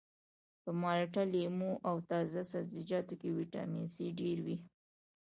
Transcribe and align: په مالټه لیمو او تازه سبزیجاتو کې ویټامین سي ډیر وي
په 0.63 0.71
مالټه 0.81 1.23
لیمو 1.33 1.71
او 1.89 1.95
تازه 2.09 2.41
سبزیجاتو 2.53 3.13
کې 3.21 3.29
ویټامین 3.37 3.85
سي 3.95 4.05
ډیر 4.19 4.37
وي 4.45 4.57